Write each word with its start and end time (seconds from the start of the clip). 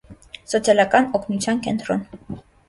Սոցիալական 0.53 1.05
օգնության 1.19 1.61
կենտրոն։ 1.69 2.03